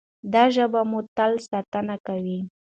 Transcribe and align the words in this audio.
دا 0.33 0.43
ژبه 0.55 0.71
به 0.83 0.87
مو 0.89 0.99
تل 1.17 1.31
ساتنه 1.49 1.95
کوي. 2.05 2.39